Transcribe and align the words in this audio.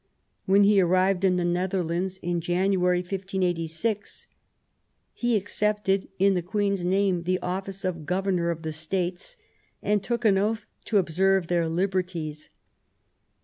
When 0.47 0.63
he 0.63 0.81
arrived 0.81 1.23
in 1.23 1.35
the 1.35 1.45
Netherlands, 1.45 2.17
in 2.23 2.41
January, 2.41 3.01
1586, 3.01 4.25
he 5.13 5.35
accepted 5.35 6.09
in 6.17 6.33
the 6.33 6.41
Queen's 6.41 6.83
name 6.83 7.21
the 7.21 7.37
office 7.41 7.85
of 7.85 8.07
Governor 8.07 8.49
of 8.49 8.63
the 8.63 8.73
States 8.73 9.37
and 9.79 10.01
took 10.01 10.25
an 10.25 10.39
oath 10.39 10.65
to 10.85 10.97
observe 10.97 11.45
their 11.45 11.69
liberties. 11.69 12.49